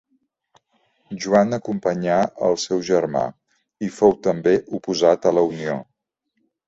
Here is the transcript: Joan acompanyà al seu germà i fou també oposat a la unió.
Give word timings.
Joan 1.25 1.57
acompanyà 1.57 2.15
al 2.47 2.57
seu 2.63 2.81
germà 2.87 3.23
i 3.89 3.93
fou 3.99 4.17
també 4.29 4.55
oposat 4.79 5.29
a 5.29 5.35
la 5.41 5.45
unió. 5.51 5.77